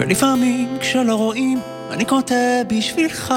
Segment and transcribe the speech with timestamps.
[0.00, 1.60] ולפעמים כשלא רואים,
[1.90, 3.34] אני כותב בשבילך.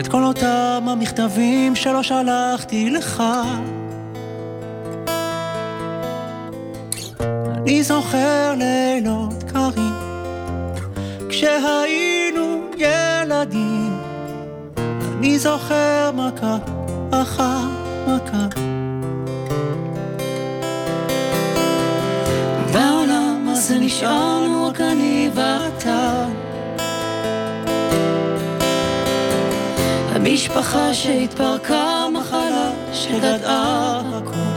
[0.00, 3.22] את כל אותם המכתבים שלא שלחתי לך.
[7.56, 9.94] אני זוכר לילות קרים,
[11.28, 14.00] כשהיינו ילדים.
[15.18, 16.56] אני זוכר מכה
[17.10, 17.64] אחר
[18.06, 18.79] מכה.
[23.90, 26.26] נשארנו רק אני ואתה.
[30.14, 34.50] המשפחה שהתפרקה מחלה שגדעה הכל.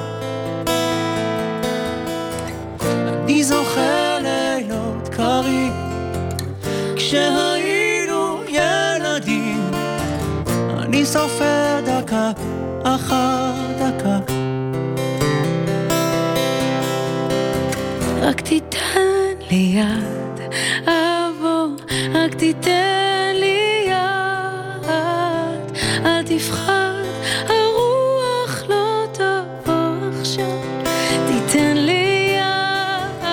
[3.08, 5.74] אני זוכר לילות קרים
[6.96, 9.72] כשהיינו ילדים
[10.80, 12.32] אני סופר דקה
[12.84, 14.33] אחר דקה
[22.34, 24.90] רק תיתן לי יד,
[26.06, 27.04] אל תפחד,
[27.48, 30.46] הרוח לא תבוא עכשיו,
[31.28, 33.24] תיתן לי יד.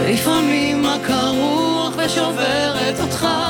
[0.00, 3.41] ולפעמים מכה רוח ושוברת אותך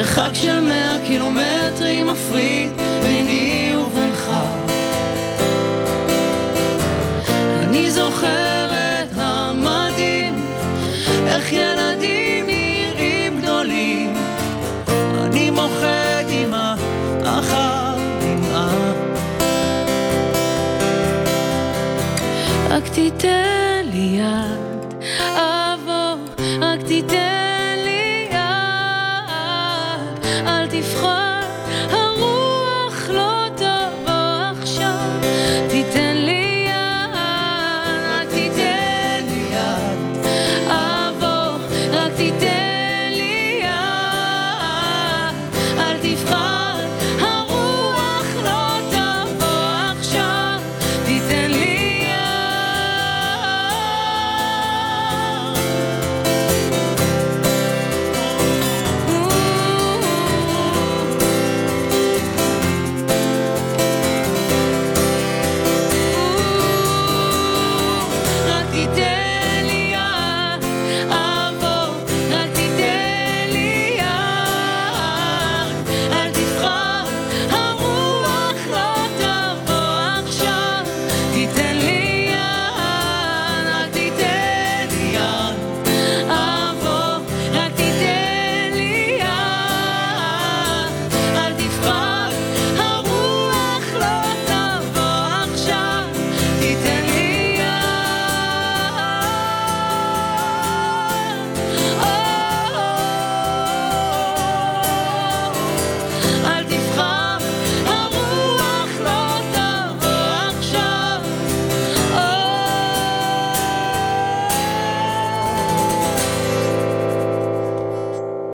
[0.00, 2.59] מרחק של מאה קילומטרים מפריד